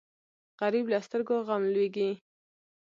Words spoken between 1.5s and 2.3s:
لوېږي